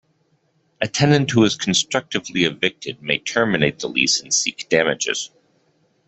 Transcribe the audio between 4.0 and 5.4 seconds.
and seek damages.